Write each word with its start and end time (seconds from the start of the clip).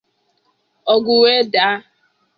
ọgụ 0.93 1.13
wee 1.21 1.41
dàá. 1.53 1.73